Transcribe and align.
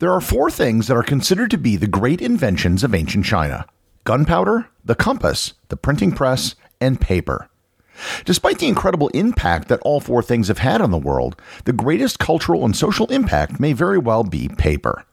There 0.00 0.12
are 0.12 0.20
four 0.20 0.48
things 0.48 0.86
that 0.86 0.96
are 0.96 1.02
considered 1.02 1.50
to 1.50 1.58
be 1.58 1.74
the 1.74 1.88
great 1.88 2.22
inventions 2.22 2.84
of 2.84 2.94
ancient 2.94 3.24
China 3.24 3.66
gunpowder, 4.04 4.68
the 4.84 4.94
compass, 4.94 5.54
the 5.70 5.76
printing 5.76 6.12
press, 6.12 6.54
and 6.80 7.00
paper. 7.00 7.48
Despite 8.24 8.60
the 8.60 8.68
incredible 8.68 9.08
impact 9.08 9.66
that 9.68 9.80
all 9.80 9.98
four 9.98 10.22
things 10.22 10.46
have 10.46 10.58
had 10.58 10.80
on 10.80 10.92
the 10.92 10.98
world, 10.98 11.34
the 11.64 11.72
greatest 11.72 12.20
cultural 12.20 12.64
and 12.64 12.76
social 12.76 13.08
impact 13.08 13.58
may 13.58 13.72
very 13.72 13.98
well 13.98 14.22
be 14.22 14.48
paper. 14.48 15.04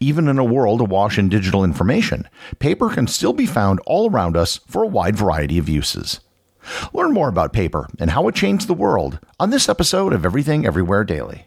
Even 0.00 0.26
in 0.26 0.40
a 0.40 0.44
world 0.44 0.80
awash 0.80 1.18
in 1.18 1.28
digital 1.28 1.62
information, 1.62 2.28
paper 2.58 2.90
can 2.90 3.06
still 3.06 3.32
be 3.32 3.46
found 3.46 3.78
all 3.86 4.10
around 4.10 4.36
us 4.36 4.58
for 4.66 4.82
a 4.82 4.88
wide 4.88 5.16
variety 5.16 5.56
of 5.56 5.68
uses. 5.68 6.18
Learn 6.92 7.12
more 7.12 7.28
about 7.28 7.52
paper 7.52 7.88
and 8.00 8.10
how 8.10 8.26
it 8.26 8.34
changed 8.34 8.66
the 8.66 8.74
world 8.74 9.20
on 9.38 9.50
this 9.50 9.68
episode 9.68 10.12
of 10.12 10.26
Everything 10.26 10.66
Everywhere 10.66 11.04
Daily. 11.04 11.46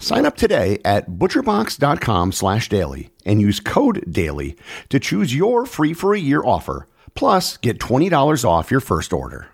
Sign 0.00 0.26
up 0.26 0.36
today 0.36 0.80
at 0.84 1.10
butcherbox.com 1.10 2.32
slash 2.32 2.68
daily 2.68 3.10
and 3.24 3.40
use 3.40 3.58
code 3.60 4.04
DAILY 4.10 4.56
to 4.90 5.00
choose 5.00 5.34
your 5.34 5.66
free 5.66 5.92
for 5.92 6.14
a 6.14 6.18
year 6.20 6.42
offer, 6.44 6.86
plus 7.14 7.56
get 7.56 7.78
$20 7.78 8.44
off 8.44 8.70
your 8.70 8.80
first 8.80 9.12
order. 9.12 9.48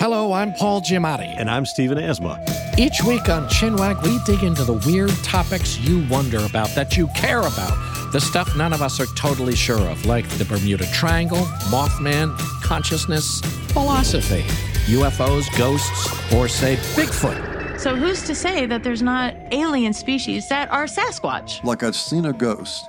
Hello, 0.00 0.32
I'm 0.34 0.52
Paul 0.52 0.82
Giamatti. 0.82 1.32
And 1.38 1.48
I'm 1.48 1.64
Stephen 1.64 1.96
Asma. 1.96 2.44
Each 2.76 3.02
week 3.04 3.30
on 3.30 3.48
Chinwag, 3.48 4.02
we 4.02 4.18
dig 4.26 4.44
into 4.44 4.62
the 4.62 4.74
weird 4.86 5.10
topics 5.22 5.78
you 5.78 6.06
wonder 6.10 6.44
about, 6.44 6.68
that 6.74 6.98
you 6.98 7.08
care 7.16 7.40
about, 7.40 8.12
the 8.12 8.20
stuff 8.20 8.54
none 8.56 8.74
of 8.74 8.82
us 8.82 9.00
are 9.00 9.06
totally 9.16 9.54
sure 9.54 9.80
of, 9.88 10.04
like 10.04 10.28
the 10.36 10.44
Bermuda 10.44 10.84
Triangle, 10.92 11.44
Mothman, 11.70 12.36
consciousness, 12.62 13.40
philosophy, 13.72 14.42
UFOs, 14.92 15.46
ghosts, 15.56 16.32
or 16.34 16.46
say 16.46 16.76
Bigfoot. 16.94 17.55
So 17.78 17.94
who's 17.94 18.22
to 18.22 18.34
say 18.34 18.64
that 18.66 18.82
there's 18.82 19.02
not 19.02 19.34
alien 19.52 19.92
species 19.92 20.48
that 20.48 20.70
are 20.70 20.86
Sasquatch? 20.86 21.62
Like 21.62 21.82
I've 21.82 21.94
seen 21.94 22.24
a 22.24 22.32
ghost 22.32 22.88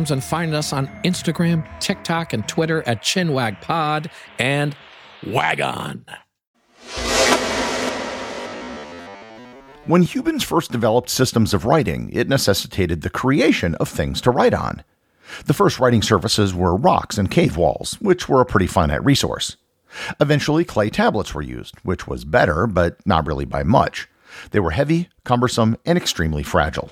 and 0.09 0.23
find 0.23 0.55
us 0.55 0.73
on 0.73 0.87
Instagram, 1.03 1.67
TikTok, 1.79 2.33
and 2.33 2.47
Twitter 2.47 2.81
at 2.87 3.03
ChinwagPod 3.03 4.09
and 4.39 4.75
Wagon. 5.27 6.05
When 9.85 10.03
humans 10.03 10.43
first 10.43 10.71
developed 10.71 11.09
systems 11.09 11.53
of 11.53 11.65
writing, 11.65 12.09
it 12.13 12.29
necessitated 12.29 13.01
the 13.01 13.09
creation 13.09 13.75
of 13.75 13.89
things 13.89 14.21
to 14.21 14.31
write 14.31 14.53
on. 14.53 14.83
The 15.45 15.53
first 15.53 15.79
writing 15.79 16.01
surfaces 16.01 16.53
were 16.53 16.75
rocks 16.75 17.17
and 17.17 17.29
cave 17.29 17.57
walls, 17.57 17.93
which 17.99 18.29
were 18.29 18.41
a 18.41 18.45
pretty 18.45 18.67
finite 18.67 19.03
resource. 19.03 19.57
Eventually, 20.19 20.63
clay 20.63 20.89
tablets 20.89 21.33
were 21.33 21.41
used, 21.41 21.75
which 21.83 22.07
was 22.07 22.25
better, 22.25 22.67
but 22.67 23.05
not 23.05 23.27
really 23.27 23.45
by 23.45 23.63
much. 23.63 24.07
They 24.51 24.59
were 24.59 24.71
heavy, 24.71 25.09
cumbersome, 25.23 25.77
and 25.85 25.97
extremely 25.97 26.43
fragile. 26.43 26.91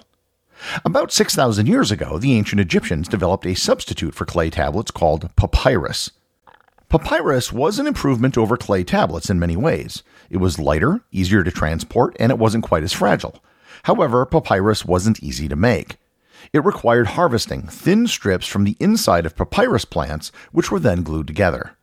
About 0.84 1.12
6,000 1.12 1.68
years 1.68 1.92
ago, 1.92 2.18
the 2.18 2.34
ancient 2.34 2.60
Egyptians 2.60 3.08
developed 3.08 3.46
a 3.46 3.56
substitute 3.56 4.14
for 4.14 4.26
clay 4.26 4.50
tablets 4.50 4.92
called 4.92 5.34
papyrus. 5.36 6.12
Papyrus 6.90 7.54
was 7.54 7.80
an 7.80 7.88
improvement 7.88 8.38
over 8.38 8.58
clay 8.58 8.84
tablets 8.84 9.30
in 9.30 9.40
many 9.40 9.56
ways. 9.56 10.04
It 10.30 10.38
was 10.38 10.60
lighter, 10.60 11.02
easier 11.12 11.44
to 11.44 11.52
transport, 11.52 12.16
and 12.20 12.32
it 12.32 12.40
wasn't 12.40 12.64
quite 12.64 12.84
as 12.84 12.94
fragile. 12.94 13.44
However, 13.84 14.26
papyrus 14.26 14.86
wasn't 14.86 15.24
easy 15.24 15.48
to 15.48 15.56
make. 15.56 15.98
It 16.52 16.66
required 16.66 17.08
harvesting 17.08 17.68
thin 17.68 18.08
strips 18.08 18.48
from 18.48 18.64
the 18.64 18.76
inside 18.80 19.26
of 19.26 19.36
papyrus 19.36 19.86
plants, 19.86 20.32
which 20.52 20.72
were 20.72 20.80
then 20.80 21.04
glued 21.04 21.28
together. 21.28 21.76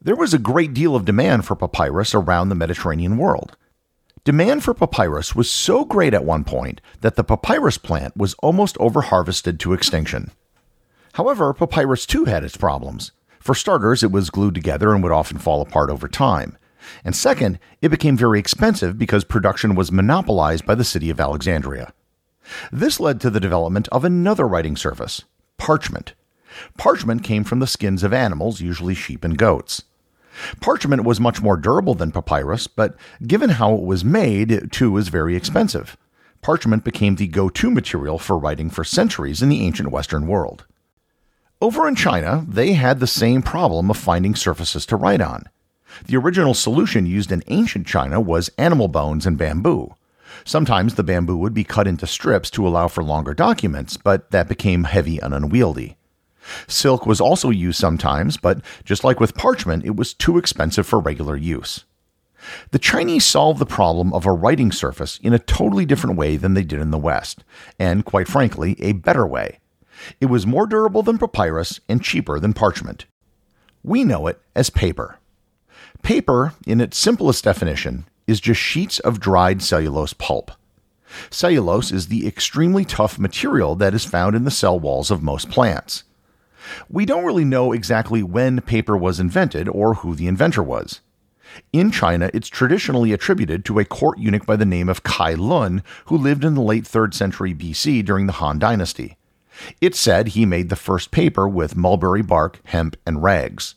There 0.00 0.16
was 0.16 0.34
a 0.34 0.38
great 0.38 0.74
deal 0.74 0.94
of 0.94 1.04
demand 1.04 1.46
for 1.46 1.56
papyrus 1.56 2.14
around 2.14 2.48
the 2.48 2.54
Mediterranean 2.54 3.16
world. 3.16 3.56
Demand 4.28 4.62
for 4.62 4.74
papyrus 4.74 5.34
was 5.34 5.50
so 5.50 5.86
great 5.86 6.12
at 6.12 6.22
one 6.22 6.44
point 6.44 6.82
that 7.00 7.16
the 7.16 7.24
papyrus 7.24 7.78
plant 7.78 8.14
was 8.14 8.34
almost 8.40 8.76
overharvested 8.76 9.58
to 9.58 9.72
extinction. 9.72 10.32
However, 11.14 11.54
papyrus 11.54 12.04
too 12.04 12.26
had 12.26 12.44
its 12.44 12.54
problems. 12.54 13.12
For 13.40 13.54
starters, 13.54 14.02
it 14.02 14.12
was 14.12 14.28
glued 14.28 14.54
together 14.54 14.92
and 14.92 15.02
would 15.02 15.12
often 15.12 15.38
fall 15.38 15.62
apart 15.62 15.88
over 15.88 16.08
time. 16.08 16.58
And 17.06 17.16
second, 17.16 17.58
it 17.80 17.88
became 17.88 18.18
very 18.18 18.38
expensive 18.38 18.98
because 18.98 19.24
production 19.24 19.74
was 19.74 19.90
monopolized 19.90 20.66
by 20.66 20.74
the 20.74 20.84
city 20.84 21.08
of 21.08 21.20
Alexandria. 21.20 21.94
This 22.70 23.00
led 23.00 23.22
to 23.22 23.30
the 23.30 23.40
development 23.40 23.88
of 23.88 24.04
another 24.04 24.46
writing 24.46 24.76
surface, 24.76 25.24
parchment. 25.56 26.12
Parchment 26.76 27.24
came 27.24 27.44
from 27.44 27.60
the 27.60 27.66
skins 27.66 28.02
of 28.02 28.12
animals, 28.12 28.60
usually 28.60 28.94
sheep 28.94 29.24
and 29.24 29.38
goats. 29.38 29.84
Parchment 30.60 31.04
was 31.04 31.20
much 31.20 31.42
more 31.42 31.56
durable 31.56 31.94
than 31.94 32.12
papyrus, 32.12 32.66
but 32.66 32.96
given 33.26 33.50
how 33.50 33.74
it 33.74 33.82
was 33.82 34.04
made, 34.04 34.50
it 34.50 34.70
too 34.72 34.92
was 34.92 35.08
very 35.08 35.36
expensive. 35.36 35.96
Parchment 36.42 36.84
became 36.84 37.16
the 37.16 37.26
go 37.26 37.48
to 37.48 37.70
material 37.70 38.18
for 38.18 38.38
writing 38.38 38.70
for 38.70 38.84
centuries 38.84 39.42
in 39.42 39.48
the 39.48 39.62
ancient 39.62 39.90
Western 39.90 40.26
world. 40.26 40.64
Over 41.60 41.88
in 41.88 41.96
China, 41.96 42.44
they 42.48 42.74
had 42.74 43.00
the 43.00 43.06
same 43.06 43.42
problem 43.42 43.90
of 43.90 43.96
finding 43.96 44.36
surfaces 44.36 44.86
to 44.86 44.96
write 44.96 45.20
on. 45.20 45.44
The 46.06 46.16
original 46.16 46.54
solution 46.54 47.06
used 47.06 47.32
in 47.32 47.42
ancient 47.48 47.86
China 47.86 48.20
was 48.20 48.50
animal 48.58 48.88
bones 48.88 49.26
and 49.26 49.36
bamboo. 49.36 49.94
Sometimes 50.44 50.94
the 50.94 51.02
bamboo 51.02 51.36
would 51.36 51.54
be 51.54 51.64
cut 51.64 51.88
into 51.88 52.06
strips 52.06 52.50
to 52.50 52.66
allow 52.66 52.86
for 52.88 53.02
longer 53.02 53.34
documents, 53.34 53.96
but 53.96 54.30
that 54.30 54.48
became 54.48 54.84
heavy 54.84 55.18
and 55.18 55.34
unwieldy. 55.34 55.97
Silk 56.66 57.06
was 57.06 57.20
also 57.20 57.50
used 57.50 57.78
sometimes, 57.78 58.36
but 58.36 58.60
just 58.84 59.04
like 59.04 59.20
with 59.20 59.34
parchment, 59.34 59.84
it 59.84 59.96
was 59.96 60.14
too 60.14 60.38
expensive 60.38 60.86
for 60.86 61.00
regular 61.00 61.36
use. 61.36 61.84
The 62.70 62.78
Chinese 62.78 63.24
solved 63.24 63.58
the 63.58 63.66
problem 63.66 64.12
of 64.12 64.24
a 64.24 64.32
writing 64.32 64.72
surface 64.72 65.18
in 65.22 65.32
a 65.32 65.38
totally 65.38 65.84
different 65.84 66.16
way 66.16 66.36
than 66.36 66.54
they 66.54 66.62
did 66.62 66.80
in 66.80 66.90
the 66.90 66.98
West, 66.98 67.44
and 67.78 68.04
quite 68.04 68.28
frankly, 68.28 68.76
a 68.80 68.92
better 68.92 69.26
way. 69.26 69.58
It 70.20 70.26
was 70.26 70.46
more 70.46 70.66
durable 70.66 71.02
than 71.02 71.18
papyrus 71.18 71.80
and 71.88 72.02
cheaper 72.02 72.38
than 72.38 72.52
parchment. 72.52 73.06
We 73.82 74.04
know 74.04 74.26
it 74.26 74.40
as 74.54 74.70
paper. 74.70 75.18
Paper, 76.02 76.54
in 76.66 76.80
its 76.80 76.96
simplest 76.96 77.44
definition, 77.44 78.06
is 78.26 78.40
just 78.40 78.60
sheets 78.60 78.98
of 79.00 79.20
dried 79.20 79.62
cellulose 79.62 80.12
pulp. 80.12 80.52
Cellulose 81.30 81.90
is 81.90 82.08
the 82.08 82.26
extremely 82.26 82.84
tough 82.84 83.18
material 83.18 83.74
that 83.76 83.94
is 83.94 84.04
found 84.04 84.36
in 84.36 84.44
the 84.44 84.50
cell 84.50 84.78
walls 84.78 85.10
of 85.10 85.22
most 85.22 85.50
plants. 85.50 86.04
We 86.88 87.06
don't 87.06 87.24
really 87.24 87.44
know 87.44 87.72
exactly 87.72 88.22
when 88.22 88.60
paper 88.60 88.96
was 88.96 89.20
invented 89.20 89.68
or 89.68 89.94
who 89.94 90.14
the 90.14 90.26
inventor 90.26 90.62
was. 90.62 91.00
In 91.72 91.90
China, 91.90 92.30
it's 92.34 92.48
traditionally 92.48 93.12
attributed 93.12 93.64
to 93.64 93.78
a 93.78 93.84
court 93.84 94.18
eunuch 94.18 94.46
by 94.46 94.56
the 94.56 94.66
name 94.66 94.88
of 94.88 95.02
Cai 95.02 95.34
Lun, 95.34 95.82
who 96.06 96.16
lived 96.16 96.44
in 96.44 96.54
the 96.54 96.62
late 96.62 96.84
3rd 96.84 97.14
century 97.14 97.54
BC 97.54 98.04
during 98.04 98.26
the 98.26 98.34
Han 98.34 98.58
Dynasty. 98.58 99.16
It's 99.80 99.98
said 99.98 100.28
he 100.28 100.46
made 100.46 100.68
the 100.68 100.76
first 100.76 101.10
paper 101.10 101.48
with 101.48 101.76
mulberry 101.76 102.22
bark, 102.22 102.60
hemp, 102.64 102.96
and 103.06 103.22
rags. 103.22 103.74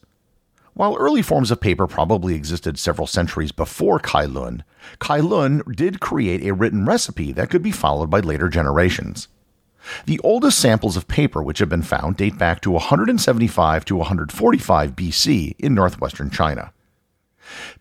While 0.74 0.96
early 0.96 1.22
forms 1.22 1.52
of 1.52 1.60
paper 1.60 1.88
probably 1.88 2.34
existed 2.36 2.80
several 2.80 3.08
centuries 3.08 3.52
before 3.52 4.00
Cai 4.00 4.26
Lun, 4.26 4.64
Cai 5.00 5.20
Lun 5.20 5.62
did 5.76 6.00
create 6.00 6.44
a 6.44 6.54
written 6.54 6.86
recipe 6.86 7.32
that 7.34 7.50
could 7.50 7.62
be 7.62 7.72
followed 7.72 8.10
by 8.10 8.20
later 8.20 8.48
generations. 8.48 9.28
The 10.06 10.20
oldest 10.20 10.60
samples 10.60 10.96
of 10.98 11.08
paper 11.08 11.42
which 11.42 11.60
have 11.60 11.70
been 11.70 11.82
found 11.82 12.18
date 12.18 12.38
back 12.38 12.62
to 12.62 12.72
175 12.72 13.86
to 13.86 13.96
145 13.96 14.96
BC 14.96 15.56
in 15.60 15.74
northwestern 15.74 16.30
China. 16.30 16.72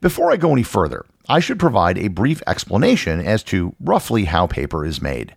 Before 0.00 0.32
I 0.32 0.36
go 0.36 0.52
any 0.52 0.62
further, 0.62 1.04
I 1.28 1.40
should 1.40 1.58
provide 1.58 1.98
a 1.98 2.08
brief 2.08 2.42
explanation 2.46 3.20
as 3.20 3.42
to 3.44 3.74
roughly 3.80 4.24
how 4.24 4.46
paper 4.46 4.84
is 4.84 5.02
made. 5.02 5.36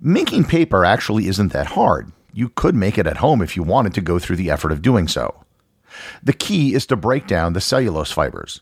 Making 0.00 0.44
paper 0.44 0.84
actually 0.84 1.26
isn't 1.26 1.52
that 1.52 1.68
hard. 1.68 2.12
You 2.32 2.50
could 2.50 2.76
make 2.76 2.98
it 2.98 3.06
at 3.06 3.16
home 3.16 3.42
if 3.42 3.56
you 3.56 3.62
wanted 3.62 3.94
to 3.94 4.00
go 4.00 4.18
through 4.18 4.36
the 4.36 4.50
effort 4.50 4.70
of 4.70 4.82
doing 4.82 5.08
so. 5.08 5.42
The 6.22 6.32
key 6.32 6.74
is 6.74 6.86
to 6.86 6.96
break 6.96 7.26
down 7.26 7.52
the 7.52 7.60
cellulose 7.60 8.12
fibers. 8.12 8.60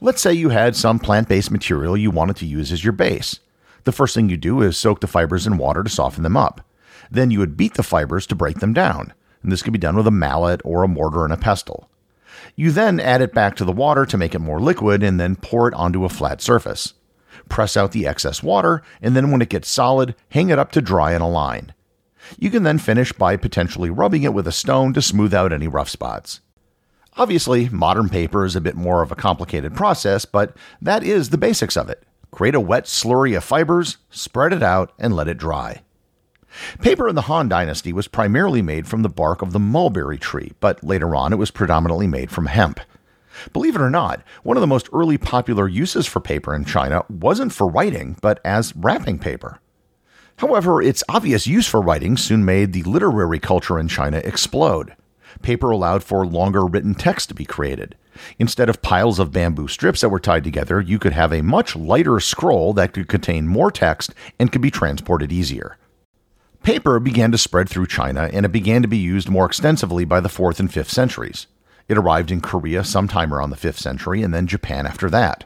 Let's 0.00 0.20
say 0.20 0.32
you 0.32 0.48
had 0.48 0.74
some 0.74 0.98
plant 0.98 1.28
based 1.28 1.52
material 1.52 1.96
you 1.96 2.10
wanted 2.10 2.36
to 2.36 2.46
use 2.46 2.72
as 2.72 2.82
your 2.82 2.92
base. 2.92 3.38
The 3.84 3.92
first 3.92 4.14
thing 4.14 4.28
you 4.28 4.36
do 4.36 4.62
is 4.62 4.76
soak 4.76 5.00
the 5.00 5.06
fibers 5.06 5.46
in 5.46 5.58
water 5.58 5.82
to 5.82 5.90
soften 5.90 6.22
them 6.22 6.36
up. 6.36 6.60
Then 7.10 7.30
you 7.30 7.38
would 7.40 7.56
beat 7.56 7.74
the 7.74 7.82
fibers 7.82 8.26
to 8.28 8.34
break 8.34 8.60
them 8.60 8.72
down, 8.72 9.12
and 9.42 9.50
this 9.50 9.62
could 9.62 9.72
be 9.72 9.78
done 9.78 9.96
with 9.96 10.06
a 10.06 10.12
mallet 10.12 10.60
or 10.64 10.82
a 10.82 10.88
mortar 10.88 11.24
and 11.24 11.32
a 11.32 11.36
pestle. 11.36 11.90
You 12.56 12.70
then 12.70 13.00
add 13.00 13.20
it 13.20 13.34
back 13.34 13.56
to 13.56 13.64
the 13.64 13.72
water 13.72 14.06
to 14.06 14.18
make 14.18 14.34
it 14.34 14.40
more 14.40 14.60
liquid 14.60 15.02
and 15.02 15.18
then 15.18 15.36
pour 15.36 15.68
it 15.68 15.74
onto 15.74 16.04
a 16.04 16.08
flat 16.08 16.40
surface. 16.40 16.94
Press 17.48 17.76
out 17.76 17.92
the 17.92 18.06
excess 18.06 18.42
water, 18.42 18.82
and 19.00 19.16
then 19.16 19.30
when 19.30 19.42
it 19.42 19.48
gets 19.48 19.68
solid, 19.68 20.14
hang 20.30 20.50
it 20.50 20.58
up 20.58 20.70
to 20.72 20.80
dry 20.80 21.14
in 21.14 21.22
a 21.22 21.28
line. 21.28 21.74
You 22.38 22.50
can 22.50 22.62
then 22.62 22.78
finish 22.78 23.12
by 23.12 23.36
potentially 23.36 23.90
rubbing 23.90 24.22
it 24.22 24.34
with 24.34 24.46
a 24.46 24.52
stone 24.52 24.92
to 24.94 25.02
smooth 25.02 25.34
out 25.34 25.52
any 25.52 25.68
rough 25.68 25.88
spots. 25.88 26.40
Obviously, 27.16 27.68
modern 27.68 28.08
paper 28.08 28.44
is 28.44 28.56
a 28.56 28.60
bit 28.60 28.76
more 28.76 29.02
of 29.02 29.12
a 29.12 29.16
complicated 29.16 29.74
process, 29.74 30.24
but 30.24 30.56
that 30.80 31.02
is 31.02 31.30
the 31.30 31.38
basics 31.38 31.76
of 31.76 31.90
it. 31.90 32.04
Create 32.32 32.54
a 32.54 32.60
wet 32.60 32.86
slurry 32.86 33.36
of 33.36 33.44
fibers, 33.44 33.98
spread 34.10 34.52
it 34.52 34.62
out, 34.62 34.92
and 34.98 35.14
let 35.14 35.28
it 35.28 35.36
dry. 35.36 35.82
Paper 36.80 37.08
in 37.08 37.14
the 37.14 37.22
Han 37.22 37.48
Dynasty 37.48 37.92
was 37.92 38.08
primarily 38.08 38.62
made 38.62 38.88
from 38.88 39.02
the 39.02 39.08
bark 39.08 39.42
of 39.42 39.52
the 39.52 39.58
mulberry 39.58 40.18
tree, 40.18 40.52
but 40.58 40.82
later 40.82 41.14
on 41.14 41.32
it 41.32 41.38
was 41.38 41.50
predominantly 41.50 42.06
made 42.06 42.30
from 42.30 42.46
hemp. 42.46 42.80
Believe 43.52 43.76
it 43.76 43.82
or 43.82 43.90
not, 43.90 44.22
one 44.42 44.56
of 44.56 44.60
the 44.62 44.66
most 44.66 44.88
early 44.92 45.18
popular 45.18 45.68
uses 45.68 46.06
for 46.06 46.20
paper 46.20 46.54
in 46.54 46.64
China 46.64 47.04
wasn't 47.08 47.52
for 47.52 47.68
writing, 47.68 48.16
but 48.20 48.40
as 48.44 48.74
wrapping 48.76 49.18
paper. 49.18 49.60
However, 50.36 50.82
its 50.82 51.04
obvious 51.08 51.46
use 51.46 51.66
for 51.66 51.80
writing 51.80 52.16
soon 52.16 52.44
made 52.44 52.72
the 52.72 52.82
literary 52.82 53.38
culture 53.38 53.78
in 53.78 53.88
China 53.88 54.18
explode 54.18 54.94
paper 55.40 55.70
allowed 55.70 56.04
for 56.04 56.26
longer 56.26 56.66
written 56.66 56.94
text 56.94 57.28
to 57.28 57.34
be 57.34 57.44
created. 57.44 57.96
Instead 58.38 58.68
of 58.68 58.82
piles 58.82 59.18
of 59.18 59.32
bamboo 59.32 59.68
strips 59.68 60.02
that 60.02 60.10
were 60.10 60.20
tied 60.20 60.44
together, 60.44 60.80
you 60.80 60.98
could 60.98 61.12
have 61.12 61.32
a 61.32 61.42
much 61.42 61.74
lighter 61.74 62.20
scroll 62.20 62.72
that 62.74 62.92
could 62.92 63.08
contain 63.08 63.46
more 63.48 63.70
text 63.70 64.14
and 64.38 64.52
could 64.52 64.60
be 64.60 64.70
transported 64.70 65.32
easier. 65.32 65.78
Paper 66.62 67.00
began 67.00 67.32
to 67.32 67.38
spread 67.38 67.68
through 67.68 67.86
China 67.86 68.30
and 68.32 68.46
it 68.46 68.52
began 68.52 68.82
to 68.82 68.88
be 68.88 68.98
used 68.98 69.28
more 69.28 69.46
extensively 69.46 70.04
by 70.04 70.20
the 70.20 70.28
4th 70.28 70.60
and 70.60 70.70
5th 70.70 70.90
centuries. 70.90 71.46
It 71.88 71.98
arrived 71.98 72.30
in 72.30 72.40
Korea 72.40 72.84
sometime 72.84 73.34
around 73.34 73.50
the 73.50 73.56
5th 73.56 73.78
century 73.78 74.22
and 74.22 74.32
then 74.32 74.46
Japan 74.46 74.86
after 74.86 75.10
that. 75.10 75.44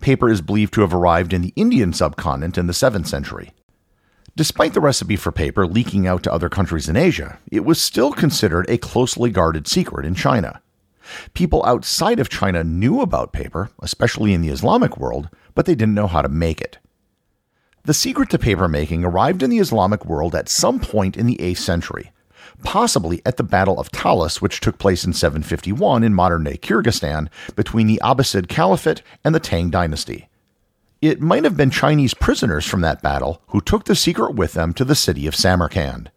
Paper 0.00 0.30
is 0.30 0.40
believed 0.40 0.72
to 0.74 0.80
have 0.80 0.94
arrived 0.94 1.32
in 1.32 1.42
the 1.42 1.52
Indian 1.56 1.92
subcontinent 1.92 2.56
in 2.56 2.66
the 2.66 2.72
7th 2.72 3.06
century. 3.06 3.52
Despite 4.40 4.72
the 4.72 4.80
recipe 4.80 5.16
for 5.16 5.32
paper 5.32 5.66
leaking 5.66 6.06
out 6.06 6.22
to 6.22 6.32
other 6.32 6.48
countries 6.48 6.88
in 6.88 6.96
Asia, 6.96 7.38
it 7.52 7.62
was 7.62 7.78
still 7.78 8.10
considered 8.10 8.64
a 8.70 8.78
closely 8.78 9.28
guarded 9.28 9.68
secret 9.68 10.06
in 10.06 10.14
China. 10.14 10.62
People 11.34 11.62
outside 11.66 12.18
of 12.18 12.30
China 12.30 12.64
knew 12.64 13.02
about 13.02 13.34
paper, 13.34 13.68
especially 13.82 14.32
in 14.32 14.40
the 14.40 14.48
Islamic 14.48 14.96
world, 14.96 15.28
but 15.54 15.66
they 15.66 15.74
didn't 15.74 15.94
know 15.94 16.06
how 16.06 16.22
to 16.22 16.30
make 16.30 16.62
it. 16.62 16.78
The 17.84 17.92
secret 17.92 18.30
to 18.30 18.38
paper 18.38 18.66
making 18.66 19.04
arrived 19.04 19.42
in 19.42 19.50
the 19.50 19.58
Islamic 19.58 20.06
world 20.06 20.34
at 20.34 20.48
some 20.48 20.80
point 20.80 21.18
in 21.18 21.26
the 21.26 21.36
8th 21.36 21.58
century, 21.58 22.10
possibly 22.64 23.20
at 23.26 23.36
the 23.36 23.42
Battle 23.42 23.78
of 23.78 23.92
Talas, 23.92 24.40
which 24.40 24.60
took 24.60 24.78
place 24.78 25.04
in 25.04 25.12
751 25.12 26.02
in 26.02 26.14
modern 26.14 26.44
day 26.44 26.56
Kyrgyzstan 26.56 27.28
between 27.56 27.86
the 27.86 28.00
Abbasid 28.02 28.48
Caliphate 28.48 29.02
and 29.22 29.34
the 29.34 29.38
Tang 29.38 29.68
dynasty. 29.68 30.29
It 31.00 31.22
might 31.22 31.44
have 31.44 31.56
been 31.56 31.70
Chinese 31.70 32.12
prisoners 32.12 32.66
from 32.66 32.82
that 32.82 33.00
battle 33.00 33.40
who 33.48 33.62
took 33.62 33.84
the 33.84 33.96
secret 33.96 34.34
with 34.34 34.52
them 34.52 34.74
to 34.74 34.84
the 34.84 34.94
city 34.94 35.26
of 35.26 35.34
Samarkand. 35.34 36.10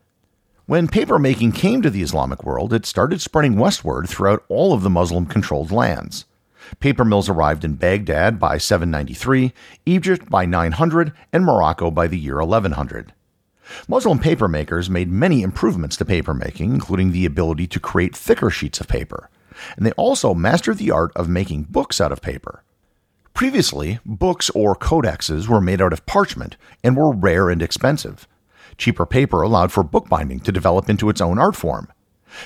When 0.65 0.89
papermaking 0.89 1.55
came 1.55 1.81
to 1.81 1.89
the 1.89 2.01
Islamic 2.01 2.43
world, 2.43 2.73
it 2.73 2.85
started 2.85 3.21
spreading 3.21 3.55
westward 3.55 4.09
throughout 4.09 4.43
all 4.49 4.73
of 4.73 4.83
the 4.83 4.89
Muslim 4.89 5.25
controlled 5.25 5.71
lands. 5.71 6.25
Paper 6.81 7.05
mills 7.05 7.29
arrived 7.29 7.63
in 7.63 7.75
Baghdad 7.75 8.41
by 8.41 8.57
793, 8.57 9.53
Egypt 9.85 10.29
by 10.29 10.45
900, 10.45 11.13
and 11.31 11.45
Morocco 11.45 11.89
by 11.89 12.07
the 12.07 12.19
year 12.19 12.39
1100. 12.39 13.13
Muslim 13.87 14.19
papermakers 14.19 14.89
made 14.89 15.09
many 15.09 15.43
improvements 15.43 15.95
to 15.95 16.03
papermaking, 16.03 16.73
including 16.73 17.13
the 17.13 17.25
ability 17.25 17.67
to 17.67 17.79
create 17.79 18.13
thicker 18.13 18.49
sheets 18.49 18.81
of 18.81 18.89
paper, 18.89 19.29
and 19.77 19.85
they 19.85 19.93
also 19.93 20.33
mastered 20.33 20.77
the 20.77 20.91
art 20.91 21.13
of 21.15 21.29
making 21.29 21.63
books 21.63 22.01
out 22.01 22.11
of 22.11 22.21
paper. 22.21 22.63
Previously, 23.33 23.99
books 24.05 24.51
or 24.51 24.75
codexes 24.75 25.47
were 25.47 25.59
made 25.59 25.81
out 25.81 25.91
of 25.91 26.05
parchment 26.05 26.55
and 26.83 26.95
were 26.95 27.11
rare 27.11 27.49
and 27.49 27.61
expensive. 27.63 28.27
Cheaper 28.77 29.07
paper 29.07 29.41
allowed 29.41 29.71
for 29.71 29.83
bookbinding 29.83 30.41
to 30.41 30.51
develop 30.51 30.87
into 30.89 31.09
its 31.09 31.19
own 31.19 31.39
art 31.39 31.55
form. 31.55 31.91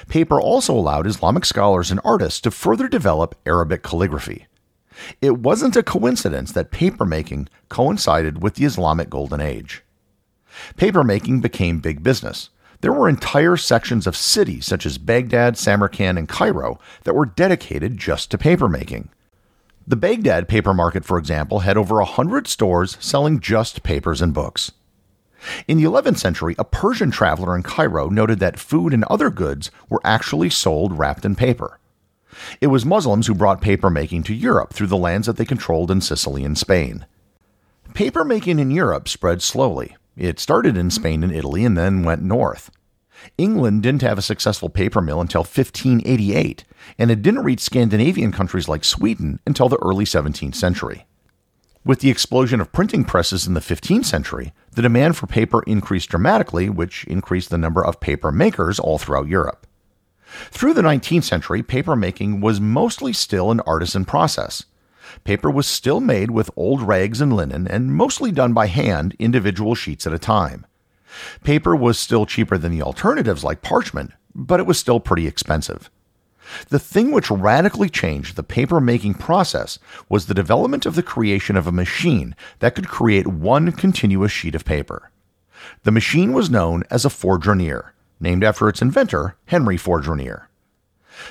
Paper 0.07 0.39
also 0.39 0.73
allowed 0.73 1.05
Islamic 1.05 1.45
scholars 1.45 1.91
and 1.91 1.99
artists 2.03 2.39
to 2.41 2.51
further 2.51 2.87
develop 2.87 3.35
Arabic 3.45 3.83
calligraphy. 3.83 4.47
It 5.21 5.39
wasn't 5.39 5.75
a 5.75 5.83
coincidence 5.83 6.53
that 6.53 6.71
papermaking 6.71 7.47
coincided 7.69 8.41
with 8.41 8.55
the 8.55 8.65
Islamic 8.65 9.09
Golden 9.09 9.41
Age. 9.41 9.83
Papermaking 10.77 11.41
became 11.41 11.79
big 11.79 12.01
business. 12.01 12.49
There 12.81 12.93
were 12.93 13.09
entire 13.09 13.57
sections 13.57 14.07
of 14.07 14.15
cities 14.15 14.65
such 14.65 14.85
as 14.85 14.97
Baghdad, 14.97 15.57
Samarkand, 15.57 16.17
and 16.17 16.29
Cairo 16.29 16.79
that 17.03 17.15
were 17.15 17.25
dedicated 17.25 17.97
just 17.97 18.31
to 18.31 18.37
papermaking. 18.37 19.09
The 19.89 19.95
Baghdad 19.95 20.49
paper 20.49 20.73
market, 20.73 21.05
for 21.05 21.17
example, 21.17 21.59
had 21.59 21.77
over 21.77 22.01
a 22.01 22.05
hundred 22.05 22.47
stores 22.47 22.97
selling 22.99 23.39
just 23.39 23.83
papers 23.83 24.21
and 24.21 24.33
books. 24.33 24.73
In 25.65 25.77
the 25.77 25.85
11th 25.85 26.17
century, 26.17 26.55
a 26.59 26.65
Persian 26.65 27.09
traveler 27.09 27.55
in 27.55 27.63
Cairo 27.63 28.09
noted 28.09 28.39
that 28.39 28.59
food 28.59 28.93
and 28.93 29.05
other 29.05 29.29
goods 29.29 29.71
were 29.87 30.01
actually 30.03 30.49
sold 30.49 30.97
wrapped 30.97 31.23
in 31.23 31.35
paper. 31.35 31.79
It 32.59 32.67
was 32.67 32.85
Muslims 32.85 33.27
who 33.27 33.33
brought 33.33 33.61
paper 33.61 33.89
making 33.89 34.23
to 34.23 34.33
Europe 34.33 34.73
through 34.73 34.87
the 34.87 34.97
lands 34.97 35.25
that 35.25 35.37
they 35.37 35.45
controlled 35.45 35.89
in 35.89 36.01
Sicily 36.01 36.43
and 36.43 36.57
Spain. 36.57 37.05
Paper 37.93 38.25
making 38.25 38.59
in 38.59 38.71
Europe 38.71 39.07
spread 39.07 39.41
slowly. 39.41 39.95
It 40.17 40.39
started 40.41 40.75
in 40.75 40.91
Spain 40.91 41.23
and 41.23 41.31
Italy 41.31 41.63
and 41.63 41.77
then 41.77 42.03
went 42.03 42.21
north. 42.21 42.71
England 43.37 43.83
didn't 43.83 44.01
have 44.01 44.17
a 44.17 44.21
successful 44.21 44.69
paper 44.69 45.01
mill 45.01 45.21
until 45.21 45.41
1588, 45.41 46.63
and 46.97 47.11
it 47.11 47.21
didn't 47.21 47.43
reach 47.43 47.59
Scandinavian 47.59 48.31
countries 48.31 48.67
like 48.67 48.83
Sweden 48.83 49.39
until 49.45 49.69
the 49.69 49.81
early 49.81 50.05
17th 50.05 50.55
century. 50.55 51.05
With 51.85 52.01
the 52.01 52.09
explosion 52.09 52.59
of 52.59 52.73
printing 52.73 53.05
presses 53.05 53.47
in 53.47 53.53
the 53.53 53.61
15th 53.61 54.05
century, 54.05 54.53
the 54.73 54.81
demand 54.81 55.15
for 55.15 55.25
paper 55.25 55.63
increased 55.63 56.09
dramatically, 56.09 56.69
which 56.69 57.05
increased 57.05 57.49
the 57.49 57.57
number 57.57 57.83
of 57.83 58.01
paper 58.01 58.31
makers 58.31 58.77
all 58.77 58.97
throughout 58.97 59.27
Europe. 59.27 59.65
Through 60.51 60.73
the 60.73 60.81
19th 60.81 61.23
century, 61.23 61.63
paper 61.63 61.95
making 61.95 62.41
was 62.41 62.59
mostly 62.59 63.13
still 63.13 63.51
an 63.51 63.61
artisan 63.61 64.03
process. 64.03 64.65
Paper 65.23 65.49
was 65.49 65.65
still 65.65 66.01
made 66.01 66.31
with 66.31 66.51
old 66.57 66.81
rags 66.81 67.21
and 67.21 67.33
linen 67.33 67.67
and 67.67 67.95
mostly 67.95 68.31
done 68.31 68.51
by 68.51 68.67
hand, 68.67 69.15
individual 69.17 69.73
sheets 69.73 70.05
at 70.05 70.13
a 70.13 70.19
time. 70.19 70.65
Paper 71.43 71.75
was 71.75 71.97
still 71.97 72.25
cheaper 72.25 72.57
than 72.57 72.71
the 72.71 72.81
alternatives 72.81 73.43
like 73.43 73.61
parchment, 73.61 74.11
but 74.35 74.59
it 74.59 74.65
was 74.65 74.77
still 74.77 74.99
pretty 74.99 75.27
expensive. 75.27 75.89
The 76.69 76.79
thing 76.79 77.11
which 77.11 77.29
radically 77.29 77.89
changed 77.89 78.35
the 78.35 78.43
paper 78.43 78.79
making 78.79 79.15
process 79.15 79.79
was 80.07 80.25
the 80.25 80.33
development 80.33 80.85
of 80.85 80.95
the 80.95 81.03
creation 81.03 81.57
of 81.57 81.67
a 81.67 81.71
machine 81.71 82.35
that 82.59 82.75
could 82.75 82.87
create 82.87 83.27
one 83.27 83.71
continuous 83.71 84.31
sheet 84.31 84.55
of 84.55 84.65
paper. 84.65 85.11
The 85.83 85.91
machine 85.91 86.33
was 86.33 86.49
known 86.49 86.83
as 86.89 87.03
a 87.03 87.09
fourdrinier, 87.09 87.93
named 88.19 88.43
after 88.43 88.69
its 88.69 88.81
inventor, 88.81 89.35
Henry 89.45 89.77
Fourdrinier. 89.77 90.47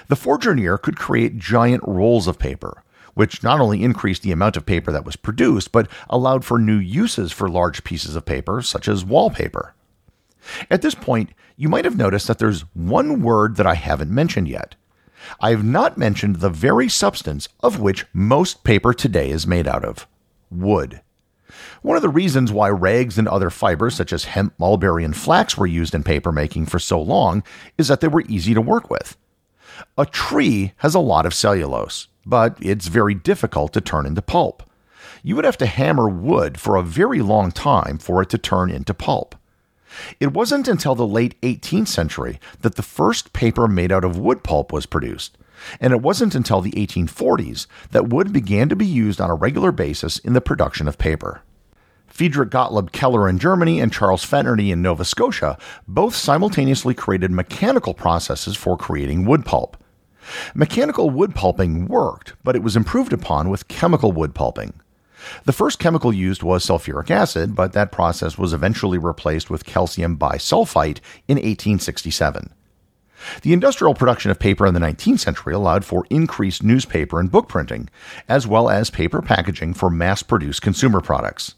The 0.09 0.17
fourdrinier 0.17 0.81
could 0.81 0.97
create 0.97 1.39
giant 1.39 1.83
rolls 1.87 2.27
of 2.27 2.39
paper, 2.39 2.83
which 3.17 3.43
not 3.43 3.61
only 3.61 3.83
increased 3.83 4.23
the 4.23 4.31
amount 4.31 4.59
of 4.59 4.67
paper 4.67 4.93
that 4.93 5.07
was 5.07 5.17
produced, 5.17 5.73
but 5.73 5.89
allowed 6.11 6.45
for 6.45 6.59
new 6.59 6.77
uses 6.77 7.33
for 7.33 7.49
large 7.49 7.83
pieces 7.83 8.15
of 8.15 8.27
paper, 8.27 8.61
such 8.61 8.87
as 8.87 9.07
wallpaper. 9.07 9.75
At 10.71 10.83
this 10.83 10.95
point, 10.95 11.31
you 11.57 11.71
might 11.71 11.87
have 11.87 11.97
noticed 11.97 12.29
that 12.29 12.39
there's 12.39 12.61
one 12.75 13.23
word 13.23 13.57
that 13.57 13.67
I 13.67 13.73
haven't 13.73 14.11
mentioned 14.11 14.49
yet. 14.49 14.75
I 15.41 15.49
have 15.49 15.65
not 15.65 15.97
mentioned 15.97 16.37
the 16.37 16.51
very 16.51 16.91
substance 16.91 17.49
of 17.61 17.81
which 17.81 18.05
most 18.13 18.65
paper 18.65 18.93
today 18.93 19.31
is 19.31 19.47
made 19.47 19.67
out 19.67 19.83
of 19.83 20.07
wood. 20.51 21.01
One 21.81 21.97
of 21.97 22.03
the 22.03 22.11
reasons 22.11 22.53
why 22.53 22.69
rags 22.69 23.17
and 23.17 23.27
other 23.27 23.49
fibers 23.49 23.95
such 23.95 24.13
as 24.13 24.25
hemp, 24.25 24.53
mulberry, 24.59 25.05
and 25.05 25.17
flax 25.17 25.57
were 25.57 25.67
used 25.67 25.95
in 25.95 26.03
paper 26.03 26.33
making 26.33 26.67
for 26.67 26.79
so 26.79 27.01
long 27.01 27.43
is 27.79 27.89
that 27.89 28.03
they 28.03 28.09
were 28.09 28.25
easy 28.29 28.53
to 28.53 28.61
work 28.61 28.91
with. 28.91 29.17
A 29.97 30.05
tree 30.05 30.75
has 30.79 30.95
a 30.95 31.01
lot 31.01 31.25
of 31.25 31.33
cellulose, 31.33 32.09
but 32.27 32.59
it's 32.61 32.89
very 32.89 33.15
difficult 33.15 33.73
to 33.73 33.81
turn 33.81 34.05
into 34.05 34.21
pulp. 34.21 34.63
You 35.23 35.37
would 35.37 35.45
have 35.45 35.57
to 35.59 35.67
hammer 35.67 36.09
wood 36.09 36.61
for 36.61 36.77
a 36.77 36.83
very 36.83 37.23
long 37.23 37.53
time 37.53 37.99
for 37.99 38.21
it 38.21 38.29
to 38.31 38.39
turn 38.39 38.71
into 38.71 38.93
pulp. 38.93 39.35
It 40.21 40.33
wasn't 40.33 40.69
until 40.69 40.95
the 40.95 41.07
late 41.07 41.41
18th 41.41 41.89
century 41.89 42.41
that 42.61 42.75
the 42.75 42.83
first 42.83 43.33
paper 43.33 43.67
made 43.69 43.93
out 43.93 44.05
of 44.05 44.19
wood 44.19 44.43
pulp 44.43 44.73
was 44.73 44.85
produced, 44.85 45.39
and 45.81 45.93
it 45.93 46.03
wasn't 46.03 46.35
until 46.35 46.61
the 46.61 46.73
1840s 46.73 47.67
that 47.93 48.09
wood 48.09 48.33
began 48.33 48.69
to 48.69 48.77
be 48.77 48.87
used 48.87 49.21
on 49.21 49.31
a 49.31 49.35
regular 49.35 49.73
basis 49.73 50.19
in 50.19 50.33
the 50.33 50.41
production 50.41 50.87
of 50.87 50.99
paper. 50.99 51.43
Friedrich 52.07 52.51
Gottlob 52.51 52.93
Keller 52.93 53.29
in 53.29 53.39
Germany 53.39 53.81
and 53.81 53.93
Charles 53.93 54.25
Fenerty 54.25 54.71
in 54.71 54.81
Nova 54.81 55.05
Scotia 55.05 55.59
both 55.87 56.15
simultaneously 56.15 56.95
created 56.95 57.31
mechanical 57.31 57.95
processes 57.95 58.57
for 58.57 58.77
creating 58.77 59.25
wood 59.25 59.45
pulp. 59.45 59.76
Mechanical 60.55 61.11
wood 61.11 61.35
pulping 61.35 61.87
worked, 61.87 62.35
but 62.43 62.57
it 62.57 62.63
was 62.63 62.77
improved 62.77 63.13
upon 63.13 63.49
with 63.49 63.69
chemical 63.69 64.13
wood 64.13 64.35
pulping. 64.35 64.73
The 65.45 65.53
first 65.53 65.79
chemical 65.79 66.13
used 66.13 66.43
was 66.43 66.65
sulfuric 66.65 67.11
acid, 67.11 67.55
but 67.55 67.73
that 67.73 67.93
process 67.93 68.39
was 68.39 68.53
eventually 68.53 68.99
replaced 68.99 69.51
with 69.51 69.65
calcium 69.65 70.17
bisulfite 70.17 71.01
in 71.27 71.37
1867. 71.37 72.53
The 73.43 73.53
industrial 73.53 73.95
production 73.95 74.31
of 74.31 74.39
paper 74.39 74.67
in 74.67 74.75
the 74.75 74.81
19th 74.81 75.21
century 75.21 75.55
allowed 75.55 75.85
for 75.85 76.05
increased 76.11 76.63
newspaper 76.63 77.19
and 77.19 77.31
book 77.31 77.49
printing, 77.49 77.89
as 78.29 78.47
well 78.47 78.69
as 78.69 78.91
paper 78.91 79.23
packaging 79.23 79.75
for 79.75 79.91
mass 79.91 80.23
produced 80.23 80.63
consumer 80.63 81.01
products. 81.01 81.55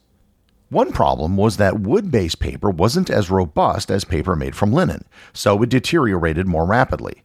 One 0.70 0.92
problem 0.92 1.36
was 1.36 1.56
that 1.56 1.80
wood 1.80 2.10
based 2.10 2.40
paper 2.40 2.70
wasn't 2.70 3.10
as 3.10 3.30
robust 3.30 3.90
as 3.90 4.04
paper 4.04 4.36
made 4.36 4.54
from 4.54 4.72
linen, 4.72 5.04
so 5.32 5.60
it 5.62 5.70
deteriorated 5.70 6.46
more 6.46 6.66
rapidly. 6.66 7.22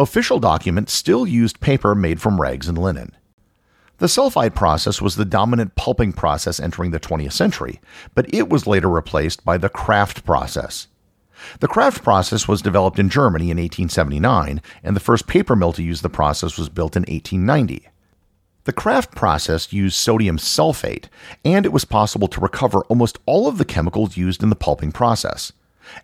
Official 0.00 0.40
documents 0.40 0.94
still 0.94 1.26
used 1.26 1.60
paper 1.60 1.94
made 1.94 2.22
from 2.22 2.40
rags 2.40 2.68
and 2.68 2.78
linen. 2.78 3.14
The 3.98 4.06
sulfite 4.06 4.54
process 4.54 5.02
was 5.02 5.16
the 5.16 5.26
dominant 5.26 5.74
pulping 5.74 6.14
process 6.14 6.58
entering 6.58 6.90
the 6.90 6.98
20th 6.98 7.34
century, 7.34 7.82
but 8.14 8.32
it 8.32 8.48
was 8.48 8.66
later 8.66 8.88
replaced 8.88 9.44
by 9.44 9.58
the 9.58 9.68
Kraft 9.68 10.24
process. 10.24 10.88
The 11.58 11.68
Kraft 11.68 12.02
process 12.02 12.48
was 12.48 12.62
developed 12.62 12.98
in 12.98 13.10
Germany 13.10 13.50
in 13.50 13.58
1879, 13.58 14.62
and 14.82 14.96
the 14.96 15.00
first 15.00 15.26
paper 15.26 15.54
mill 15.54 15.74
to 15.74 15.82
use 15.82 16.00
the 16.00 16.08
process 16.08 16.56
was 16.56 16.70
built 16.70 16.96
in 16.96 17.02
1890. 17.02 17.86
The 18.64 18.72
Kraft 18.72 19.14
process 19.14 19.70
used 19.70 19.96
sodium 19.96 20.38
sulfate, 20.38 21.08
and 21.44 21.66
it 21.66 21.74
was 21.74 21.84
possible 21.84 22.28
to 22.28 22.40
recover 22.40 22.84
almost 22.84 23.18
all 23.26 23.46
of 23.46 23.58
the 23.58 23.66
chemicals 23.66 24.16
used 24.16 24.42
in 24.42 24.48
the 24.48 24.56
pulping 24.56 24.92
process. 24.92 25.52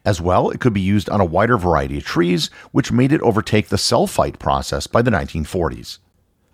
As 0.04 0.20
well, 0.20 0.50
it 0.50 0.60
could 0.60 0.72
be 0.72 0.80
used 0.80 1.08
on 1.10 1.20
a 1.20 1.24
wider 1.24 1.56
variety 1.56 1.98
of 1.98 2.04
trees, 2.04 2.50
which 2.72 2.92
made 2.92 3.12
it 3.12 3.20
overtake 3.22 3.68
the 3.68 3.76
sulfite 3.76 4.38
process 4.38 4.86
by 4.86 5.02
the 5.02 5.10
1940s. 5.10 5.98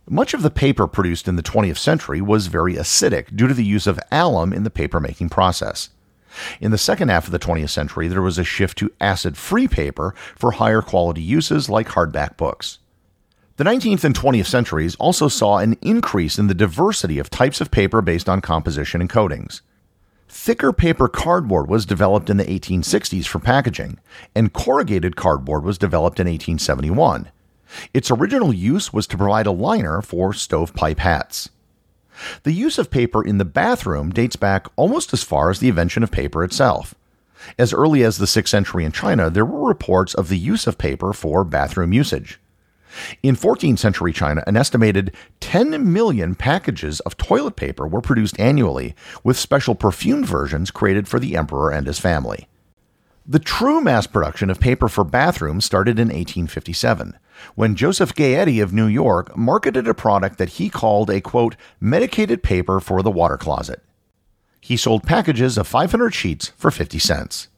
Much 0.08 0.34
of 0.34 0.42
the 0.42 0.50
paper 0.50 0.86
produced 0.86 1.28
in 1.28 1.36
the 1.36 1.42
20th 1.42 1.78
century 1.78 2.20
was 2.20 2.48
very 2.48 2.74
acidic 2.74 3.34
due 3.36 3.46
to 3.46 3.54
the 3.54 3.64
use 3.64 3.86
of 3.86 4.00
alum 4.10 4.52
in 4.52 4.64
the 4.64 4.70
paper-making 4.70 5.28
process. 5.28 5.90
In 6.60 6.70
the 6.70 6.78
second 6.78 7.08
half 7.10 7.26
of 7.26 7.32
the 7.32 7.38
20th 7.38 7.70
century, 7.70 8.08
there 8.08 8.22
was 8.22 8.38
a 8.38 8.44
shift 8.44 8.78
to 8.78 8.92
acid 9.00 9.36
free 9.36 9.68
paper 9.68 10.14
for 10.34 10.52
higher 10.52 10.82
quality 10.82 11.22
uses 11.22 11.68
like 11.68 11.88
hardback 11.88 12.36
books. 12.36 12.78
The 13.56 13.64
19th 13.64 14.02
and 14.04 14.14
20th 14.14 14.46
centuries 14.46 14.96
also 14.96 15.28
saw 15.28 15.58
an 15.58 15.76
increase 15.82 16.38
in 16.38 16.46
the 16.46 16.54
diversity 16.54 17.18
of 17.18 17.30
types 17.30 17.60
of 17.60 17.70
paper 17.70 18.00
based 18.00 18.28
on 18.28 18.40
composition 18.40 19.00
and 19.00 19.10
coatings. 19.10 19.62
Thicker 20.34 20.72
paper 20.72 21.08
cardboard 21.08 21.68
was 21.68 21.84
developed 21.84 22.30
in 22.30 22.38
the 22.38 22.46
1860s 22.46 23.26
for 23.26 23.38
packaging, 23.38 23.98
and 24.34 24.54
corrugated 24.54 25.14
cardboard 25.14 25.62
was 25.62 25.76
developed 25.76 26.18
in 26.18 26.26
1871. 26.26 27.28
Its 27.92 28.10
original 28.10 28.50
use 28.50 28.94
was 28.94 29.06
to 29.08 29.18
provide 29.18 29.46
a 29.46 29.52
liner 29.52 30.00
for 30.00 30.32
stovepipe 30.32 31.00
hats. 31.00 31.50
The 32.44 32.52
use 32.52 32.78
of 32.78 32.90
paper 32.90 33.22
in 33.22 33.36
the 33.36 33.44
bathroom 33.44 34.08
dates 34.08 34.36
back 34.36 34.66
almost 34.74 35.12
as 35.12 35.22
far 35.22 35.50
as 35.50 35.58
the 35.58 35.68
invention 35.68 36.02
of 36.02 36.10
paper 36.10 36.42
itself. 36.42 36.94
As 37.58 37.74
early 37.74 38.02
as 38.02 38.16
the 38.16 38.24
6th 38.24 38.48
century 38.48 38.86
in 38.86 38.92
China, 38.92 39.28
there 39.28 39.44
were 39.44 39.68
reports 39.68 40.14
of 40.14 40.30
the 40.30 40.38
use 40.38 40.66
of 40.66 40.78
paper 40.78 41.12
for 41.12 41.44
bathroom 41.44 41.92
usage. 41.92 42.40
In 43.22 43.37
14th 43.37 43.78
century 43.78 44.12
China, 44.12 44.42
an 44.46 44.56
estimated 44.56 45.14
10 45.40 45.92
million 45.92 46.34
packages 46.34 47.00
of 47.00 47.16
toilet 47.16 47.56
paper 47.56 47.87
were 47.87 48.00
produced 48.00 48.38
annually, 48.38 48.94
with 49.22 49.38
special 49.38 49.75
perfumed 49.75 50.26
versions 50.26 50.70
created 50.70 51.08
for 51.08 51.18
the 51.18 51.37
emperor 51.37 51.70
and 51.70 51.87
his 51.87 51.99
family. 51.99 52.49
The 53.26 53.38
true 53.38 53.80
mass 53.80 54.08
production 54.08 54.50
of 54.50 54.58
paper 54.58 54.88
for 54.88 55.04
bathrooms 55.04 55.64
started 55.64 55.99
in 55.99 56.08
1857, 56.08 57.16
when 57.54 57.76
Joseph 57.76 58.14
Gayetty 58.14 58.61
of 58.61 58.72
New 58.72 58.87
York 58.87 59.37
marketed 59.37 59.87
a 59.87 59.94
product 59.94 60.38
that 60.38 60.50
he 60.50 60.68
called 60.68 61.08
a 61.08 61.20
quote, 61.20 61.54
medicated 61.80 62.42
paper 62.42 62.80
for 62.80 63.00
the 63.00 63.12
water 63.12 63.37
closet. 63.37 63.80
He 64.61 64.76
sold 64.76 65.04
packages 65.04 65.56
of 65.56 65.68
500 65.68 66.14
sheets 66.14 66.52
for 66.56 66.70
50 66.70 66.99
cents. 66.99 67.49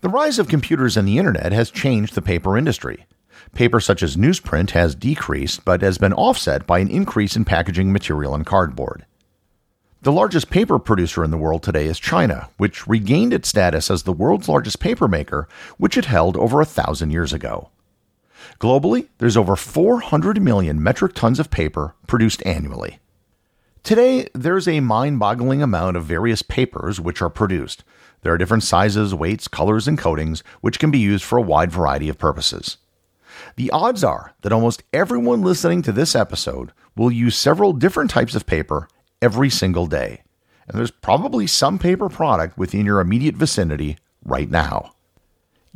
The 0.00 0.08
rise 0.08 0.38
of 0.38 0.48
computers 0.48 0.96
and 0.96 1.06
the 1.06 1.18
internet 1.18 1.52
has 1.52 1.70
changed 1.70 2.14
the 2.14 2.22
paper 2.22 2.56
industry. 2.56 3.06
Paper 3.54 3.80
such 3.80 4.02
as 4.02 4.16
newsprint 4.16 4.70
has 4.70 4.94
decreased, 4.94 5.64
but 5.64 5.82
has 5.82 5.98
been 5.98 6.12
offset 6.12 6.66
by 6.66 6.78
an 6.78 6.88
increase 6.88 7.36
in 7.36 7.44
packaging 7.44 7.92
material 7.92 8.34
and 8.34 8.46
cardboard. 8.46 9.04
The 10.02 10.12
largest 10.12 10.48
paper 10.48 10.78
producer 10.78 11.24
in 11.24 11.32
the 11.32 11.38
world 11.38 11.64
today 11.64 11.86
is 11.86 11.98
China, 11.98 12.48
which 12.56 12.86
regained 12.86 13.32
its 13.32 13.48
status 13.48 13.90
as 13.90 14.04
the 14.04 14.12
world's 14.12 14.48
largest 14.48 14.78
paper 14.78 15.08
maker, 15.08 15.48
which 15.76 15.96
it 15.96 16.04
held 16.04 16.36
over 16.36 16.60
a 16.60 16.66
thousand 16.66 17.10
years 17.10 17.32
ago. 17.32 17.70
Globally, 18.60 19.08
there's 19.18 19.36
over 19.36 19.56
400 19.56 20.40
million 20.40 20.80
metric 20.80 21.14
tons 21.14 21.40
of 21.40 21.50
paper 21.50 21.94
produced 22.06 22.46
annually. 22.46 23.00
Today, 23.82 24.28
there's 24.34 24.68
a 24.68 24.80
mind 24.80 25.18
boggling 25.18 25.62
amount 25.62 25.96
of 25.96 26.04
various 26.04 26.42
papers 26.42 27.00
which 27.00 27.20
are 27.20 27.30
produced. 27.30 27.82
There 28.22 28.32
are 28.32 28.38
different 28.38 28.62
sizes, 28.62 29.14
weights, 29.14 29.48
colors, 29.48 29.88
and 29.88 29.98
coatings 29.98 30.44
which 30.60 30.78
can 30.78 30.90
be 30.90 30.98
used 30.98 31.24
for 31.24 31.38
a 31.38 31.42
wide 31.42 31.72
variety 31.72 32.08
of 32.08 32.18
purposes. 32.18 32.76
The 33.58 33.72
odds 33.72 34.04
are 34.04 34.34
that 34.42 34.52
almost 34.52 34.84
everyone 34.92 35.42
listening 35.42 35.82
to 35.82 35.90
this 35.90 36.14
episode 36.14 36.70
will 36.94 37.10
use 37.10 37.36
several 37.36 37.72
different 37.72 38.08
types 38.08 38.36
of 38.36 38.46
paper 38.46 38.88
every 39.20 39.50
single 39.50 39.88
day. 39.88 40.22
And 40.68 40.78
there's 40.78 40.92
probably 40.92 41.48
some 41.48 41.76
paper 41.76 42.08
product 42.08 42.56
within 42.56 42.86
your 42.86 43.00
immediate 43.00 43.34
vicinity 43.34 43.98
right 44.24 44.48
now. 44.48 44.92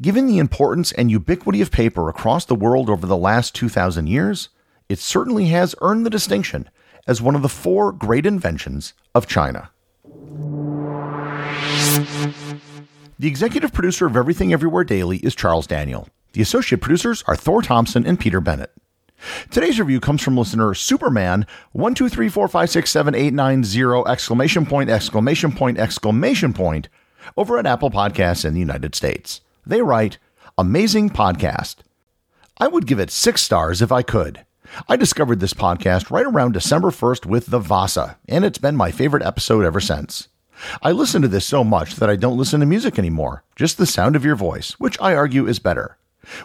Given 0.01 0.29
the 0.29 0.39
importance 0.39 0.93
and 0.93 1.11
ubiquity 1.11 1.61
of 1.61 1.73
paper 1.73 2.09
across 2.09 2.45
the 2.45 2.55
world 2.55 2.89
over 2.89 3.05
the 3.05 3.17
last 3.17 3.53
2,000 3.57 4.07
years, 4.07 4.51
it 4.89 5.01
certainly 5.01 5.47
has 5.47 5.75
earned 5.81 6.07
the 6.07 6.11
distinction 6.11 6.71
as 7.09 7.21
one 7.21 7.35
of 7.35 7.43
the 7.43 7.49
four 7.49 7.91
great 7.91 8.27
inventions 8.27 8.95
of 9.13 9.27
China. 9.27 9.73
The 13.19 13.27
executive 13.27 13.73
producer 13.73 14.07
of 14.07 14.17
Everything 14.17 14.53
Everywhere 14.53 14.85
Daily 14.85 15.17
is 15.17 15.35
Charles 15.35 15.67
Daniel. 15.67 16.07
The 16.33 16.43
associate 16.43 16.81
producers 16.81 17.23
are 17.27 17.37
Thor 17.37 17.63
Thompson 17.63 18.07
and 18.07 18.19
Peter 18.19 18.41
Bennett. 18.41 18.73
Today's 19.51 19.79
review 19.79 20.01
comes 20.01 20.23
from 20.23 20.37
listener 20.37 20.75
Superman 20.75 21.47
one 21.73 21.95
two 21.95 22.09
three 22.09 22.29
four 22.29 22.49
five 22.49 22.71
six 22.71 22.91
seven 22.91 23.15
eight 23.15 23.33
nine 23.33 23.63
zero 23.65 24.05
exclamation 24.07 24.67
point 24.67 24.91
exclamation 24.91 25.53
point 25.53 25.79
exclamation 25.79 26.53
point 26.53 26.89
over 27.37 27.59
at 27.59 27.67
Apple 27.67 27.91
Podcasts 27.91 28.45
in 28.45 28.55
the 28.55 28.61
United 28.61 28.95
States. 28.95 29.41
They 29.65 29.83
write, 29.83 30.19
"Amazing 30.59 31.11
podcast. 31.11 31.77
I 32.59 32.67
would 32.67 32.87
give 32.87 32.99
it 32.99 33.11
six 33.11 33.43
stars 33.43 33.81
if 33.81 33.93
I 33.93 34.03
could. 34.03 34.45
I 34.89 34.97
discovered 34.97 35.41
this 35.41 35.55
podcast 35.55 36.11
right 36.11 36.27
around 36.27 36.53
December 36.53 36.91
1st 36.91 37.27
with 37.27 37.47
the 37.47 37.59
Vasa, 37.59 38.17
and 38.27 38.45
it's 38.45 38.59
been 38.59 38.75
my 38.75 38.91
favorite 38.91 39.23
episode 39.23 39.65
ever 39.65 39.81
since. 39.81 40.29
I 40.83 40.93
listen 40.93 41.21
to 41.23 41.29
this 41.29 41.45
so 41.45 41.63
much 41.63 41.97
that 41.97 42.09
I 42.09 42.17
don't 42.17 42.39
listen 42.39 42.61
to 42.61 42.67
music 42.67 42.99
anymore, 42.99 43.45
just 43.55 43.77
the 43.79 43.87
sound 43.87 44.17
of 44.17 44.25
your 44.25 44.37
voice, 44.37 44.73
which 44.81 44.99
I 45.01 45.15
argue 45.15 45.47
is 45.47 45.59
better. 45.59 45.99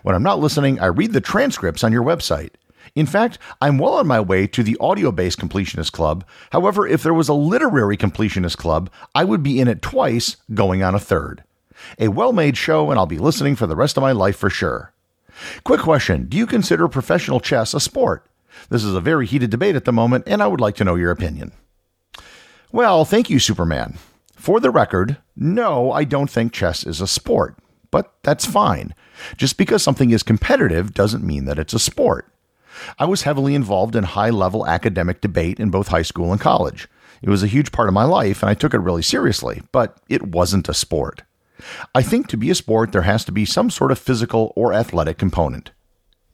When 0.03 0.15
I'm 0.15 0.23
not 0.23 0.39
listening, 0.39 0.79
I 0.79 0.87
read 0.87 1.13
the 1.13 1.21
transcripts 1.21 1.83
on 1.83 1.91
your 1.91 2.03
website. 2.03 2.51
In 2.95 3.05
fact, 3.05 3.37
I'm 3.61 3.77
well 3.77 3.93
on 3.93 4.07
my 4.07 4.19
way 4.19 4.47
to 4.47 4.63
the 4.63 4.77
audio 4.79 5.11
based 5.11 5.39
completionist 5.39 5.91
club. 5.91 6.25
However, 6.51 6.87
if 6.87 7.03
there 7.03 7.13
was 7.13 7.29
a 7.29 7.33
literary 7.33 7.97
completionist 7.97 8.57
club, 8.57 8.89
I 9.13 9.23
would 9.23 9.43
be 9.43 9.59
in 9.59 9.67
it 9.67 9.81
twice, 9.81 10.37
going 10.53 10.81
on 10.83 10.95
a 10.95 10.99
third. 10.99 11.43
A 11.99 12.07
well 12.07 12.33
made 12.33 12.57
show, 12.57 12.89
and 12.89 12.99
I'll 12.99 13.05
be 13.05 13.19
listening 13.19 13.55
for 13.55 13.67
the 13.67 13.75
rest 13.75 13.97
of 13.97 14.01
my 14.01 14.11
life 14.11 14.37
for 14.37 14.49
sure. 14.49 14.93
Quick 15.63 15.81
question 15.81 16.25
Do 16.25 16.37
you 16.37 16.47
consider 16.47 16.87
professional 16.87 17.39
chess 17.39 17.73
a 17.73 17.79
sport? 17.79 18.25
This 18.69 18.83
is 18.83 18.95
a 18.95 19.01
very 19.01 19.27
heated 19.27 19.51
debate 19.51 19.75
at 19.75 19.85
the 19.85 19.93
moment, 19.93 20.23
and 20.27 20.41
I 20.41 20.47
would 20.47 20.61
like 20.61 20.75
to 20.77 20.83
know 20.83 20.95
your 20.95 21.11
opinion. 21.11 21.51
Well, 22.71 23.05
thank 23.05 23.29
you, 23.29 23.39
Superman. 23.39 23.97
For 24.35 24.59
the 24.59 24.71
record, 24.71 25.17
no, 25.35 25.91
I 25.91 26.03
don't 26.03 26.29
think 26.29 26.51
chess 26.51 26.83
is 26.83 27.01
a 27.01 27.07
sport, 27.07 27.55
but 27.91 28.13
that's 28.23 28.45
fine. 28.45 28.93
Just 29.35 29.57
because 29.57 29.83
something 29.83 30.11
is 30.11 30.23
competitive 30.23 30.93
doesn't 30.93 31.23
mean 31.23 31.45
that 31.45 31.59
it's 31.59 31.73
a 31.73 31.79
sport. 31.79 32.31
I 32.99 33.05
was 33.05 33.23
heavily 33.23 33.55
involved 33.55 33.95
in 33.95 34.03
high 34.03 34.29
level 34.29 34.67
academic 34.67 35.21
debate 35.21 35.59
in 35.59 35.69
both 35.69 35.87
high 35.87 36.03
school 36.03 36.31
and 36.31 36.39
college. 36.39 36.87
It 37.21 37.29
was 37.29 37.41
a 37.43 37.47
huge 37.47 37.71
part 37.71 37.87
of 37.87 37.93
my 37.93 38.03
life, 38.03 38.43
and 38.43 38.49
I 38.49 38.53
took 38.53 38.73
it 38.73 38.79
really 38.79 39.01
seriously, 39.01 39.61
but 39.71 39.97
it 40.07 40.27
wasn't 40.27 40.69
a 40.69 40.73
sport. 40.73 41.23
I 41.95 42.03
think 42.03 42.27
to 42.27 42.37
be 42.37 42.51
a 42.51 42.55
sport, 42.55 42.91
there 42.91 43.01
has 43.01 43.25
to 43.25 43.31
be 43.31 43.45
some 43.45 43.69
sort 43.69 43.91
of 43.91 43.97
physical 43.97 44.53
or 44.55 44.73
athletic 44.73 45.17
component. 45.17 45.71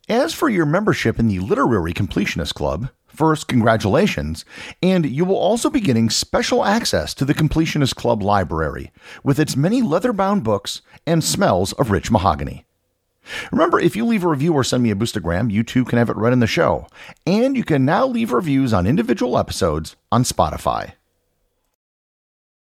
As 0.09 0.33
for 0.33 0.49
your 0.49 0.65
membership 0.65 1.17
in 1.17 1.29
the 1.29 1.39
Literary 1.39 1.93
Completionist 1.93 2.53
Club, 2.53 2.89
first, 3.13 3.47
congratulations, 3.47 4.43
and 4.81 5.05
you 5.05 5.25
will 5.25 5.37
also 5.37 5.69
be 5.69 5.79
getting 5.79 6.09
special 6.09 6.65
access 6.65 7.13
to 7.13 7.25
the 7.25 7.33
Completionist 7.33 7.95
Club 7.95 8.21
library 8.21 8.91
with 9.23 9.39
its 9.39 9.55
many 9.55 9.81
leather 9.81 10.13
bound 10.13 10.43
books 10.43 10.81
and 11.05 11.23
smells 11.23 11.73
of 11.73 11.91
rich 11.91 12.11
mahogany. 12.11 12.65
Remember, 13.51 13.79
if 13.79 13.95
you 13.95 14.05
leave 14.05 14.23
a 14.23 14.27
review 14.27 14.53
or 14.53 14.63
send 14.63 14.83
me 14.83 14.91
a 14.91 14.95
boostagram, 14.95 15.51
you 15.51 15.63
too 15.63 15.85
can 15.85 15.97
have 15.97 16.09
it 16.09 16.17
read 16.17 16.33
in 16.33 16.39
the 16.39 16.47
show. 16.47 16.87
And 17.25 17.55
you 17.55 17.63
can 17.63 17.85
now 17.85 18.05
leave 18.05 18.31
reviews 18.31 18.73
on 18.73 18.85
individual 18.85 19.37
episodes 19.37 19.95
on 20.11 20.23
Spotify. 20.23 20.93